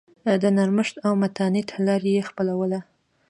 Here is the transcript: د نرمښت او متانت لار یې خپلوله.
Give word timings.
د 0.41 0.43
نرمښت 0.57 0.95
او 1.05 1.13
متانت 1.21 1.69
لار 1.85 2.01
یې 2.13 2.21
خپلوله. 2.29 2.79